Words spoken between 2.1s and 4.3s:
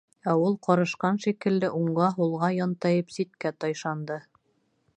һулға янтайып, ситкә тайшанды.